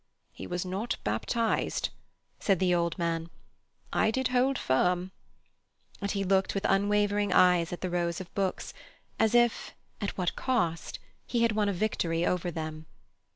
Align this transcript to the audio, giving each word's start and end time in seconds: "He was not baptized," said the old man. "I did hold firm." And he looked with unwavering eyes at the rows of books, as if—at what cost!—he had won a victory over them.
"He 0.33 0.47
was 0.47 0.65
not 0.65 0.97
baptized," 1.03 1.89
said 2.39 2.57
the 2.57 2.73
old 2.73 2.97
man. 2.97 3.29
"I 3.93 4.09
did 4.09 4.29
hold 4.29 4.57
firm." 4.57 5.11
And 6.01 6.09
he 6.09 6.23
looked 6.23 6.55
with 6.55 6.65
unwavering 6.67 7.31
eyes 7.31 7.71
at 7.71 7.81
the 7.81 7.89
rows 7.91 8.19
of 8.19 8.33
books, 8.33 8.73
as 9.19 9.35
if—at 9.35 10.17
what 10.17 10.35
cost!—he 10.35 11.43
had 11.43 11.51
won 11.51 11.69
a 11.69 11.71
victory 11.73 12.25
over 12.25 12.49
them. 12.49 12.87